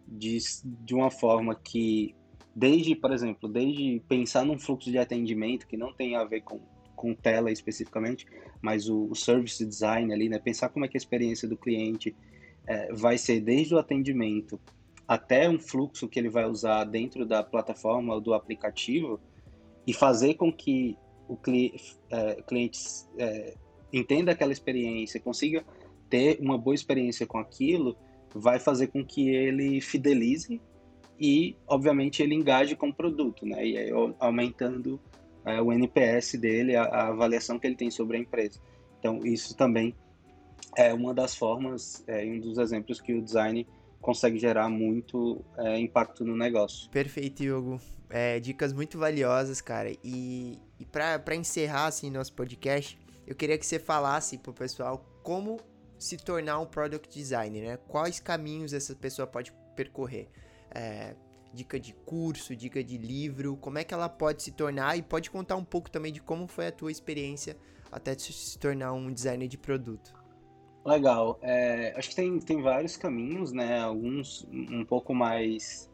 de, 0.06 0.38
de 0.64 0.94
uma 0.94 1.10
forma 1.10 1.54
que, 1.54 2.14
desde, 2.54 2.96
por 2.96 3.12
exemplo, 3.12 3.48
desde 3.48 4.02
pensar 4.08 4.44
num 4.44 4.58
fluxo 4.58 4.90
de 4.90 4.98
atendimento 4.98 5.66
que 5.66 5.76
não 5.76 5.92
tem 5.92 6.16
a 6.16 6.24
ver 6.24 6.40
com, 6.40 6.60
com 6.96 7.14
tela 7.14 7.52
especificamente, 7.52 8.26
mas 8.60 8.88
o, 8.88 9.04
o 9.04 9.14
service 9.14 9.64
design 9.64 10.12
ali, 10.12 10.28
né? 10.28 10.38
Pensar 10.38 10.70
como 10.70 10.84
é 10.84 10.88
que 10.88 10.96
a 10.96 10.98
experiência 10.98 11.46
do 11.46 11.56
cliente 11.56 12.16
é, 12.66 12.92
vai 12.92 13.16
ser 13.16 13.40
desde 13.40 13.74
o 13.74 13.78
atendimento 13.78 14.58
até 15.06 15.48
um 15.48 15.58
fluxo 15.58 16.08
que 16.08 16.18
ele 16.18 16.28
vai 16.28 16.46
usar 16.46 16.84
dentro 16.84 17.24
da 17.24 17.42
plataforma 17.42 18.14
ou 18.14 18.20
do 18.20 18.34
aplicativo 18.34 19.20
e 19.86 19.92
fazer 19.92 20.34
com 20.34 20.52
que 20.52 20.96
o 21.28 21.36
cliente, 21.36 21.96
é, 22.10 22.42
cliente 22.42 22.80
é, 23.18 23.54
entenda 23.92 24.32
aquela 24.32 24.52
experiência, 24.52 25.20
consiga 25.20 25.64
ter 26.08 26.38
uma 26.40 26.56
boa 26.56 26.74
experiência 26.74 27.26
com 27.26 27.38
aquilo, 27.38 27.96
vai 28.34 28.58
fazer 28.58 28.88
com 28.88 29.04
que 29.04 29.28
ele 29.28 29.80
fidelize 29.80 30.60
e, 31.18 31.56
obviamente, 31.66 32.22
ele 32.22 32.34
engaje 32.34 32.76
com 32.76 32.88
o 32.88 32.94
produto, 32.94 33.44
né? 33.44 33.66
E 33.66 33.76
aí, 33.76 33.90
aumentando 34.18 35.00
é, 35.44 35.60
o 35.60 35.72
NPS 35.72 36.34
dele, 36.34 36.76
a, 36.76 36.84
a, 36.84 37.08
avaliação 37.08 37.58
que 37.58 37.66
ele 37.66 37.76
tem 37.76 37.90
sobre 37.90 38.16
a 38.16 38.20
empresa. 38.20 38.60
Então, 38.98 39.24
isso 39.24 39.56
também 39.56 39.94
é 40.76 40.94
uma 40.94 41.12
das 41.12 41.34
formas, 41.34 42.04
é 42.06 42.24
um 42.24 42.38
dos 42.38 42.58
exemplos 42.58 43.00
que 43.00 43.14
o 43.14 43.22
design 43.22 43.66
consegue 44.00 44.38
gerar 44.38 44.68
muito 44.68 45.44
é, 45.58 45.78
impacto 45.80 46.24
no 46.24 46.36
negócio. 46.36 46.88
Perfeito, 46.90 47.42
Hugo. 47.42 47.80
É, 48.08 48.38
dicas 48.38 48.72
muito 48.72 48.98
valiosas, 48.98 49.60
cara. 49.60 49.92
E, 50.04 50.58
e 50.78 50.84
para 50.84 51.34
encerrar 51.34 51.86
assim 51.86 52.10
nosso 52.10 52.32
podcast, 52.32 52.98
eu 53.26 53.34
queria 53.34 53.58
que 53.58 53.66
você 53.66 53.78
falasse 53.78 54.38
pro 54.38 54.52
pessoal 54.52 55.04
como 55.22 55.58
se 55.98 56.16
tornar 56.16 56.58
um 56.60 56.66
product 56.66 57.12
designer, 57.12 57.62
né? 57.62 57.76
Quais 57.88 58.20
caminhos 58.20 58.72
essa 58.72 58.94
pessoa 58.94 59.26
pode 59.26 59.52
percorrer? 59.74 60.28
É, 60.70 61.14
dica 61.52 61.78
de 61.78 61.92
curso, 61.92 62.54
dica 62.54 62.82
de 62.82 62.96
livro, 62.96 63.56
como 63.56 63.78
é 63.78 63.84
que 63.84 63.92
ela 63.92 64.08
pode 64.08 64.42
se 64.42 64.52
tornar 64.52 64.96
e 64.96 65.02
pode 65.02 65.30
contar 65.30 65.56
um 65.56 65.64
pouco 65.64 65.90
também 65.90 66.12
de 66.12 66.20
como 66.20 66.46
foi 66.46 66.68
a 66.68 66.72
tua 66.72 66.90
experiência 66.90 67.56
até 67.90 68.16
se 68.16 68.58
tornar 68.58 68.92
um 68.92 69.12
designer 69.12 69.48
de 69.48 69.58
produto. 69.58 70.14
Legal. 70.84 71.38
É, 71.42 71.94
acho 71.96 72.10
que 72.10 72.16
tem, 72.16 72.38
tem 72.38 72.62
vários 72.62 72.96
caminhos, 72.96 73.52
né? 73.52 73.80
Alguns 73.80 74.46
um 74.50 74.84
pouco 74.84 75.14
mais. 75.14 75.90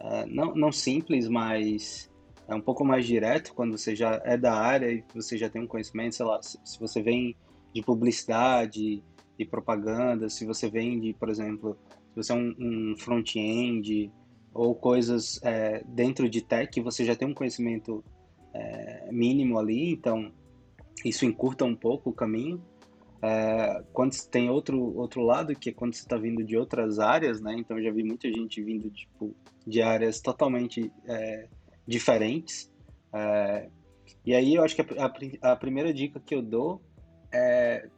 É, 0.00 0.26
não, 0.26 0.54
não 0.54 0.72
simples, 0.72 1.28
mas 1.28 2.10
é 2.48 2.54
um 2.54 2.60
pouco 2.62 2.82
mais 2.82 3.06
direto 3.06 3.52
quando 3.54 3.76
você 3.76 3.94
já 3.94 4.20
é 4.24 4.36
da 4.36 4.54
área 4.54 4.90
e 4.90 5.04
você 5.14 5.36
já 5.36 5.50
tem 5.50 5.62
um 5.62 5.66
conhecimento, 5.66 6.14
sei 6.14 6.24
lá, 6.24 6.40
se, 6.42 6.80
você 6.80 7.02
vem 7.02 7.36
de 7.74 7.82
publicidade 7.82 9.04
e 9.38 9.44
propaganda, 9.44 10.30
se 10.30 10.46
você 10.46 10.70
vem 10.70 10.98
de, 10.98 11.12
por 11.12 11.28
exemplo, 11.28 11.76
se 12.10 12.16
você 12.16 12.32
é 12.32 12.34
um, 12.34 12.54
um 12.58 12.96
front-end 12.96 14.10
ou 14.54 14.74
coisas 14.74 15.38
é, 15.42 15.84
dentro 15.86 16.28
de 16.28 16.40
tech, 16.40 16.80
você 16.80 17.04
já 17.04 17.14
tem 17.14 17.28
um 17.28 17.34
conhecimento 17.34 18.02
é, 18.54 19.12
mínimo 19.12 19.58
ali, 19.58 19.92
então 19.92 20.32
isso 21.04 21.26
encurta 21.26 21.66
um 21.66 21.76
pouco 21.76 22.08
o 22.10 22.14
caminho. 22.14 22.64
É, 23.20 23.84
quando 23.92 24.14
tem 24.30 24.48
outro 24.48 24.96
outro 24.96 25.22
lado 25.22 25.54
que 25.54 25.70
é 25.70 25.72
quando 25.72 25.92
você 25.92 26.02
está 26.02 26.16
vindo 26.16 26.42
de 26.42 26.56
outras 26.56 26.98
áreas, 26.98 27.40
né? 27.40 27.54
Então 27.58 27.76
eu 27.76 27.84
já 27.84 27.90
vi 27.90 28.04
muita 28.04 28.28
gente 28.32 28.62
vindo 28.62 28.88
tipo 28.90 29.34
de 29.66 29.82
áreas 29.82 30.20
totalmente 30.20 30.90
é, 31.04 31.48
diferentes. 31.88 32.70
É, 33.14 33.70
e 34.24 34.34
aí 34.34 34.54
eu 34.54 34.62
acho 34.62 34.76
que 34.76 34.82
a, 34.82 35.52
a, 35.52 35.56
primeira 35.56 35.92
dica 35.92 36.20
que 36.20 36.34
eu 36.34 36.42
dou 36.42 36.82
é, 37.32 37.88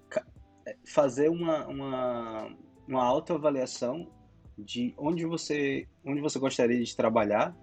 é 0.66 0.76
fazer 0.86 1.28
uma, 1.28 1.66
uma, 1.66 2.56
uma 2.86 3.04
autoavaliação 3.04 4.08
de 4.56 4.94
onde 4.96 5.26
você 5.26 5.88
onde 6.04 6.20
você 6.20 6.38
gostaria 6.38 6.80
de 6.80 6.96
trabalhar. 6.96 7.56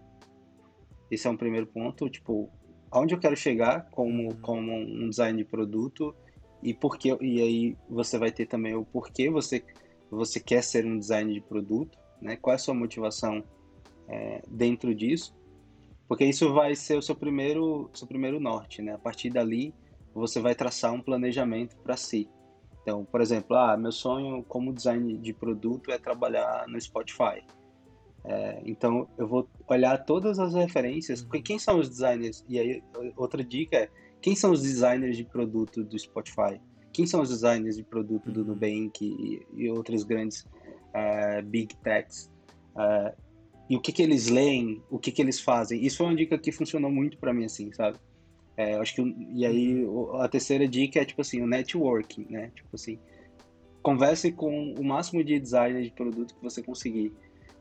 Esse 1.10 1.26
é 1.26 1.30
um 1.30 1.38
primeiro 1.38 1.66
ponto, 1.66 2.10
tipo, 2.10 2.52
aonde 2.92 3.16
eu 3.16 3.20
quero 3.20 3.38
chegar 3.38 3.90
como, 3.92 4.24
uhum. 4.24 4.42
como 4.42 4.74
um 4.74 5.10
design 5.10 5.38
de 5.38 5.46
produto 5.46 6.14
e 6.62 6.74
porque 6.74 7.16
e 7.22 7.42
aí 7.42 7.78
você 7.90 8.18
vai 8.18 8.32
ter 8.32 8.48
também 8.48 8.76
o 8.76 8.84
porquê 8.84 9.30
você 9.30 9.64
você 10.10 10.40
quer 10.40 10.62
ser 10.64 10.86
um 10.86 10.98
designer 10.98 11.34
de 11.34 11.42
produto, 11.42 11.98
né? 12.22 12.36
Qual 12.36 12.52
é 12.52 12.56
a 12.56 12.60
sua 12.60 12.74
motivação 12.74 13.44
é, 14.10 14.42
dentro 14.50 14.94
disso? 14.94 15.38
Porque 16.08 16.26
isso 16.26 16.54
vai 16.54 16.76
ser 16.76 16.98
o 16.98 17.02
seu 17.02 17.16
primeiro 17.16 17.90
seu 17.94 18.08
primeiro 18.08 18.40
norte, 18.40 18.82
né? 18.82 18.94
A 18.94 18.98
partir 18.98 19.30
dali 19.30 19.74
você 20.14 20.40
vai 20.40 20.56
traçar 20.56 20.94
um 20.94 21.02
planejamento 21.02 21.76
para 21.78 21.96
si. 21.96 22.30
Então, 22.82 23.04
por 23.06 23.22
exemplo, 23.22 23.56
ah, 23.58 23.76
meu 23.78 23.92
sonho 23.92 24.44
como 24.44 24.74
design 24.74 25.18
de 25.18 25.34
produto 25.34 25.92
é 25.92 25.98
trabalhar 25.98 26.66
no 26.68 26.80
Spotify. 26.80 27.44
É, 28.24 28.62
então, 28.66 29.08
eu 29.18 29.28
vou 29.28 29.48
olhar 29.68 29.98
todas 30.06 30.40
as 30.40 30.54
referências, 30.54 31.22
porque 31.22 31.42
quem 31.42 31.60
são 31.60 31.80
os 31.80 31.90
designers? 31.90 32.44
E 32.48 32.60
aí, 32.60 32.84
outra 33.16 33.44
dica 33.44 33.78
é 33.78 33.90
quem 34.22 34.36
são 34.36 34.52
os 34.52 34.62
designers 34.62 35.16
de 35.16 35.24
produto 35.24 35.84
do 35.84 35.98
Spotify? 35.98 36.60
Quem 36.92 37.06
são 37.06 37.22
os 37.22 37.30
designers 37.30 37.78
de 37.78 37.84
produto 37.84 38.32
do 38.32 38.42
uhum. 38.42 38.48
Nubank 38.48 39.06
e, 39.06 39.46
e 39.54 39.70
outros 39.70 40.04
grandes 40.04 40.42
uh, 40.42 41.46
big 41.46 41.76
techs? 41.78 42.32
Uh, 42.76 43.16
e 43.70 43.76
o 43.76 43.82
que 43.82 43.92
que 43.92 44.02
eles 44.02 44.28
leem, 44.28 44.82
o 44.90 44.98
que 44.98 45.12
que 45.12 45.22
eles 45.22 45.40
fazem? 45.40 45.84
Isso 45.84 45.98
foi 45.98 46.08
uma 46.08 46.16
dica 46.16 46.38
que 46.38 46.52
funcionou 46.52 46.92
muito 46.92 47.18
para 47.18 47.34
mim, 47.34 47.46
assim, 47.46 47.72
sabe? 47.74 47.98
É, 48.56 48.76
acho 48.76 48.96
que 48.96 49.16
e 49.34 49.46
aí 49.46 49.86
a 50.20 50.28
terceira 50.28 50.68
dica 50.68 51.00
é 51.00 51.06
tipo 51.06 51.22
assim 51.22 51.42
o 51.42 51.48
networking, 51.48 52.26
né? 52.30 52.52
Tipo 52.56 52.70
assim, 52.74 52.98
converse 53.84 54.32
com 54.32 54.74
o 54.74 54.84
máximo 54.84 55.24
de 55.24 55.40
designers 55.40 55.86
de 55.86 55.92
produto 55.92 56.34
que 56.34 56.42
você 56.42 56.64
conseguir. 56.64 57.14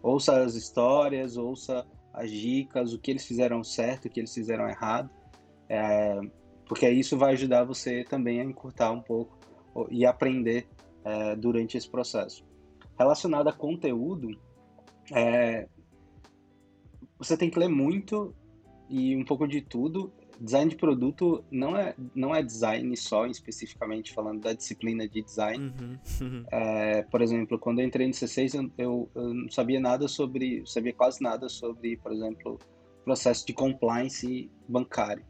Ouça 0.02 0.42
as 0.42 0.54
histórias, 0.54 1.36
ouça 1.36 1.86
as 2.14 2.30
dicas, 2.30 2.94
o 2.94 2.98
que 2.98 3.10
eles 3.10 3.26
fizeram 3.26 3.62
certo, 3.62 4.06
o 4.06 4.10
que 4.10 4.20
eles 4.20 4.32
fizeram 4.32 4.68
errado. 4.68 5.10
É, 5.68 6.20
porque 6.66 6.88
isso 6.88 7.18
vai 7.18 7.32
ajudar 7.32 7.64
você 7.64 8.04
também 8.04 8.40
a 8.40 8.44
encurtar 8.44 8.90
um 8.90 9.00
pouco 9.00 9.36
e 9.90 10.06
aprender 10.06 10.66
é, 11.04 11.36
durante 11.36 11.76
esse 11.76 11.88
processo. 11.88 12.44
Relacionado 12.98 13.48
a 13.48 13.52
conteúdo, 13.52 14.30
é, 15.12 15.68
você 17.18 17.36
tem 17.36 17.50
que 17.50 17.58
ler 17.58 17.68
muito 17.68 18.34
e 18.88 19.16
um 19.16 19.24
pouco 19.24 19.46
de 19.46 19.60
tudo. 19.60 20.12
Design 20.38 20.70
de 20.70 20.76
produto 20.76 21.42
não 21.50 21.74
é, 21.76 21.94
não 22.14 22.34
é 22.34 22.42
design 22.42 22.94
só, 22.96 23.26
especificamente 23.26 24.12
falando 24.12 24.42
da 24.42 24.52
disciplina 24.52 25.08
de 25.08 25.22
design. 25.22 25.72
Uhum. 25.80 26.44
É, 26.50 27.02
por 27.02 27.22
exemplo, 27.22 27.58
quando 27.58 27.80
eu 27.80 27.86
entrei 27.86 28.06
no 28.06 28.12
C6, 28.12 28.54
eu, 28.54 28.70
eu, 28.76 29.10
eu, 29.14 29.34
não 29.34 29.50
sabia 29.50 29.80
nada 29.80 30.06
sobre, 30.08 30.62
sabia 30.66 30.92
quase 30.92 31.22
nada 31.22 31.48
sobre, 31.48 31.96
por 31.96 32.12
exemplo, 32.12 32.58
processo 33.04 33.46
de 33.46 33.52
compliance 33.52 34.50
bancário. 34.68 35.24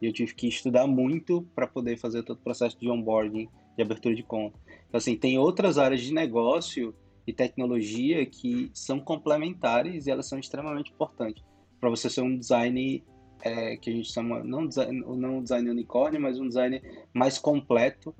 E 0.00 0.06
eu 0.06 0.12
tive 0.12 0.34
que 0.34 0.48
estudar 0.48 0.86
muito 0.86 1.42
para 1.54 1.66
poder 1.66 1.96
fazer 1.98 2.22
todo 2.22 2.38
o 2.38 2.42
processo 2.42 2.78
de 2.78 2.88
onboarding, 2.88 3.48
de 3.76 3.82
abertura 3.82 4.14
de 4.14 4.22
conta. 4.22 4.58
Então, 4.88 4.98
assim, 4.98 5.16
tem 5.16 5.38
outras 5.38 5.78
áreas 5.78 6.00
de 6.00 6.12
negócio 6.12 6.94
e 7.26 7.32
tecnologia 7.32 8.24
que 8.26 8.70
são 8.74 9.00
complementares 9.00 10.06
e 10.06 10.10
elas 10.10 10.28
são 10.28 10.38
extremamente 10.38 10.92
importantes 10.92 11.44
para 11.80 11.88
você 11.88 12.10
ser 12.10 12.20
um 12.20 12.38
design 12.38 13.02
é, 13.42 13.76
que 13.76 13.90
a 13.90 13.92
gente 13.92 14.12
chama, 14.12 14.44
não 14.44 14.66
design, 14.66 15.00
não 15.00 15.42
design 15.42 15.70
unicórnio, 15.70 16.20
mas 16.20 16.38
um 16.38 16.46
design 16.46 16.80
mais 17.12 17.38
completo, 17.38 18.14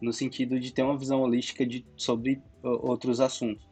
no 0.00 0.12
sentido 0.12 0.60
de 0.60 0.72
ter 0.72 0.82
uma 0.82 0.96
visão 0.96 1.22
holística 1.22 1.66
de, 1.66 1.84
sobre 1.96 2.40
outros 2.62 3.20
assuntos. 3.20 3.66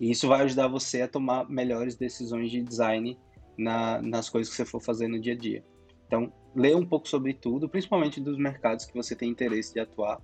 E 0.00 0.10
isso 0.10 0.26
vai 0.26 0.42
ajudar 0.42 0.66
você 0.66 1.02
a 1.02 1.08
tomar 1.08 1.48
melhores 1.48 1.94
decisões 1.94 2.50
de 2.50 2.62
design 2.62 3.18
na, 3.56 4.00
nas 4.00 4.30
coisas 4.30 4.50
que 4.50 4.56
você 4.56 4.64
for 4.64 4.80
fazer 4.80 5.06
no 5.06 5.20
dia 5.20 5.34
a 5.34 5.36
dia. 5.36 5.62
Então, 6.06 6.32
ler 6.56 6.74
um 6.74 6.86
pouco 6.86 7.06
sobre 7.06 7.34
tudo, 7.34 7.68
principalmente 7.68 8.20
dos 8.20 8.38
mercados 8.38 8.86
que 8.86 8.94
você 8.94 9.14
tem 9.14 9.30
interesse 9.30 9.74
de 9.74 9.80
atuar. 9.80 10.20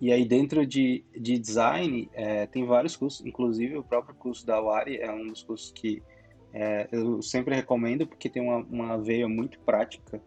E 0.00 0.12
aí, 0.12 0.24
dentro 0.24 0.64
de, 0.66 1.04
de 1.18 1.38
design, 1.38 2.08
é, 2.12 2.46
tem 2.46 2.64
vários 2.64 2.96
cursos, 2.96 3.24
inclusive 3.26 3.76
o 3.76 3.82
próprio 3.82 4.14
curso 4.14 4.46
da 4.46 4.60
Wari 4.60 4.98
é 4.98 5.10
um 5.10 5.26
dos 5.26 5.42
cursos 5.42 5.72
que 5.72 6.02
É, 6.50 6.88
eu 6.90 7.20
sempre 7.20 7.54
recomendo 7.54 8.06
porque 8.06 8.28
tem 8.28 8.42
uma, 8.42 8.58
uma 8.70 8.96
veia 8.96 9.28
muito 9.28 9.60
prática 9.60 10.18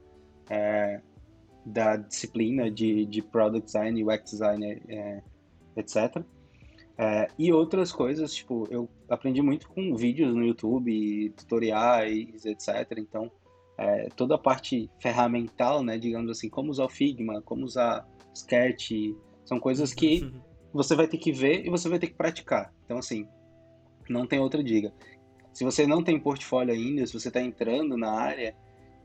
é, 0.49 1.01
da 1.65 1.95
disciplina 1.95 2.69
de, 2.69 3.05
de 3.05 3.21
Product 3.21 3.65
Design, 3.65 4.03
UX 4.03 4.31
Design, 4.31 4.81
é, 4.87 5.21
etc. 5.75 6.23
É, 6.97 7.27
e 7.39 7.51
outras 7.51 7.91
coisas, 7.91 8.33
tipo, 8.33 8.67
eu 8.69 8.87
aprendi 9.09 9.41
muito 9.41 9.67
com 9.67 9.95
vídeos 9.95 10.35
no 10.35 10.45
YouTube, 10.45 11.33
tutoriais, 11.35 12.45
etc. 12.45 12.67
Então, 12.97 13.31
é, 13.77 14.07
toda 14.15 14.35
a 14.35 14.37
parte 14.37 14.89
ferramental, 14.99 15.83
né, 15.83 15.97
digamos 15.97 16.29
assim, 16.29 16.49
como 16.49 16.69
usar 16.69 16.85
o 16.85 16.89
Figma, 16.89 17.41
como 17.41 17.65
usar 17.65 18.07
Sketch, 18.35 18.91
são 19.51 19.59
coisas 19.59 19.93
que 19.93 20.23
uhum. 20.23 20.39
você 20.71 20.95
vai 20.95 21.07
ter 21.07 21.17
que 21.17 21.33
ver 21.33 21.65
e 21.65 21.69
você 21.69 21.89
vai 21.89 21.99
ter 21.99 22.07
que 22.07 22.13
praticar. 22.13 22.73
Então, 22.85 22.97
assim, 22.97 23.27
não 24.09 24.25
tem 24.25 24.39
outra 24.39 24.63
dica. 24.63 24.93
Se 25.51 25.65
você 25.65 25.85
não 25.85 26.01
tem 26.01 26.17
portfólio 26.17 26.73
ainda, 26.73 27.05
se 27.05 27.11
você 27.11 27.27
está 27.27 27.41
entrando 27.41 27.97
na 27.97 28.13
área, 28.13 28.55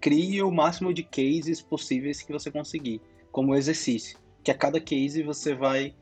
crie 0.00 0.40
o 0.44 0.52
máximo 0.52 0.94
de 0.94 1.02
cases 1.02 1.60
possíveis 1.60 2.22
que 2.22 2.32
você 2.32 2.48
conseguir, 2.48 3.00
como 3.32 3.56
exercício. 3.56 4.20
Que 4.44 4.52
a 4.52 4.54
cada 4.54 4.80
case 4.80 5.24
você 5.24 5.52
vai 5.52 5.92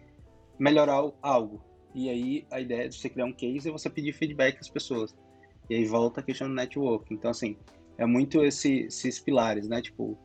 melhorar 0.58 1.10
algo. 1.22 1.62
E 1.94 2.10
aí 2.10 2.46
a 2.50 2.60
ideia 2.60 2.86
de 2.86 2.98
você 2.98 3.08
criar 3.08 3.24
um 3.24 3.32
case 3.32 3.66
é 3.66 3.72
você 3.72 3.88
pedir 3.88 4.12
feedback 4.12 4.58
às 4.60 4.68
pessoas. 4.68 5.16
E 5.70 5.74
aí 5.74 5.86
volta 5.86 6.20
a 6.20 6.22
questão 6.22 6.48
do 6.48 6.54
network. 6.54 7.14
Então, 7.14 7.30
assim, 7.30 7.56
é 7.96 8.04
muito 8.04 8.44
esse, 8.44 8.80
esses 8.80 9.18
pilares, 9.18 9.66
né? 9.66 9.80
Tipo, 9.80 10.18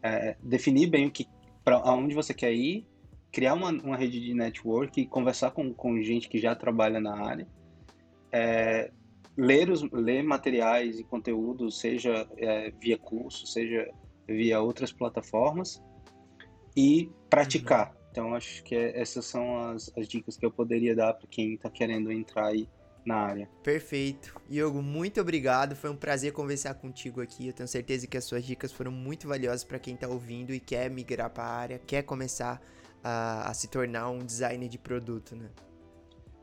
é, 0.00 0.36
definir 0.40 0.86
bem 0.86 1.08
o 1.08 1.10
que, 1.10 1.26
para 1.64 1.78
aonde 1.78 2.14
você 2.14 2.32
quer 2.32 2.52
ir, 2.52 2.86
criar 3.34 3.54
uma, 3.54 3.70
uma 3.70 3.96
rede 3.96 4.20
de 4.20 4.32
network, 4.32 5.04
conversar 5.06 5.50
com, 5.50 5.74
com 5.74 6.00
gente 6.00 6.28
que 6.28 6.38
já 6.38 6.54
trabalha 6.54 7.00
na 7.00 7.16
área, 7.16 7.48
é, 8.30 8.92
ler, 9.36 9.68
os, 9.68 9.82
ler 9.90 10.22
materiais 10.22 11.00
e 11.00 11.04
conteúdos, 11.04 11.80
seja 11.80 12.28
é, 12.36 12.70
via 12.80 12.96
curso, 12.96 13.44
seja 13.44 13.90
via 14.26 14.60
outras 14.60 14.92
plataformas, 14.92 15.82
e 16.76 17.10
praticar. 17.28 17.88
Uhum. 17.88 17.94
Então, 18.12 18.34
acho 18.34 18.62
que 18.62 18.76
é, 18.76 19.00
essas 19.00 19.24
são 19.24 19.58
as, 19.58 19.92
as 19.98 20.06
dicas 20.06 20.36
que 20.36 20.46
eu 20.46 20.52
poderia 20.52 20.94
dar 20.94 21.12
para 21.14 21.26
quem 21.26 21.54
está 21.54 21.68
querendo 21.68 22.12
entrar 22.12 22.46
aí 22.46 22.68
na 23.04 23.16
área. 23.16 23.48
Perfeito. 23.64 24.40
Iogo, 24.48 24.80
muito 24.80 25.20
obrigado. 25.20 25.74
Foi 25.74 25.90
um 25.90 25.96
prazer 25.96 26.32
conversar 26.32 26.74
contigo 26.74 27.20
aqui. 27.20 27.48
Eu 27.48 27.52
tenho 27.52 27.68
certeza 27.68 28.06
que 28.06 28.16
as 28.16 28.24
suas 28.24 28.44
dicas 28.44 28.72
foram 28.72 28.92
muito 28.92 29.26
valiosas 29.26 29.64
para 29.64 29.80
quem 29.80 29.94
está 29.94 30.06
ouvindo 30.06 30.54
e 30.54 30.60
quer 30.60 30.88
migrar 30.88 31.30
para 31.30 31.42
a 31.42 31.56
área, 31.56 31.78
quer 31.84 32.04
começar 32.04 32.62
a, 32.62 32.83
a, 33.04 33.52
se 33.52 33.68
tornar 33.68 34.08
um 34.08 34.18
designer 34.18 34.68
de 34.68 34.78
produto, 34.78 35.36
né? 35.36 35.50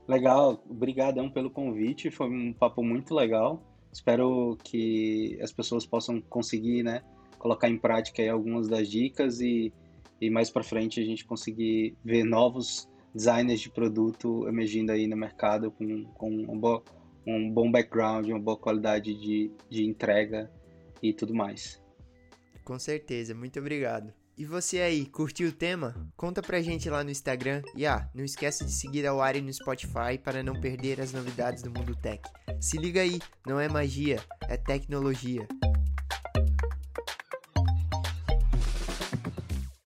Legal. 0.08 0.64
Obrigadão 0.70 1.30
pelo 1.30 1.50
convite. 1.50 2.12
Foi 2.12 2.30
um 2.30 2.54
papo 2.54 2.84
muito 2.84 3.16
legal. 3.16 3.64
Espero 3.92 4.58
que 4.64 5.40
as 5.42 5.52
pessoas 5.52 5.86
possam 5.86 6.22
conseguir, 6.22 6.84
né, 6.84 7.04
colocar 7.38 7.68
em 7.68 7.78
prática 7.78 8.32
algumas 8.32 8.70
das 8.70 8.88
dicas 8.88 9.42
e, 9.42 9.74
e 10.22 10.30
mais 10.30 10.50
para 10.50 10.64
frente 10.64 11.02
a 11.02 11.04
gente 11.04 11.26
conseguir 11.26 11.98
ver 12.04 12.24
novos 12.24 12.88
designers 13.14 13.60
de 13.60 13.70
produto 13.70 14.48
emergindo 14.48 14.94
aí 14.94 15.08
no 15.08 15.18
mercado 15.18 15.72
com, 15.72 16.06
com 16.14 16.30
um, 16.30 16.58
bo, 16.58 16.82
um 17.28 17.52
bom 17.52 17.70
background, 17.70 18.30
uma 18.30 18.40
boa 18.40 18.56
qualidade 18.56 19.14
de, 19.14 19.52
de 19.70 19.84
entrega 19.84 20.50
e 21.04 21.12
tudo 21.12 21.34
mais. 21.34 21.82
Com 22.64 22.80
certeza, 22.80 23.36
muito 23.36 23.60
obrigado. 23.60 24.14
E 24.42 24.46
você 24.46 24.80
aí, 24.80 25.06
curtiu 25.06 25.50
o 25.50 25.52
tema? 25.52 25.94
Conta 26.18 26.42
pra 26.42 26.64
gente 26.64 26.90
lá 26.90 27.04
no 27.04 27.12
Instagram 27.12 27.62
e 27.76 27.86
ah, 27.86 28.10
não 28.12 28.26
esqueça 28.26 28.66
de 28.66 28.72
seguir 28.72 29.06
a 29.06 29.14
Wari 29.14 29.40
no 29.40 29.54
Spotify 29.54 30.18
para 30.18 30.42
não 30.42 30.60
perder 30.60 31.00
as 31.00 31.14
novidades 31.14 31.62
do 31.62 31.70
mundo 31.70 31.96
tech. 31.96 32.28
Se 32.60 32.76
liga 32.76 33.02
aí, 33.02 33.20
não 33.46 33.60
é 33.60 33.70
magia, 33.70 34.20
é 34.50 34.58
tecnologia. 34.58 35.48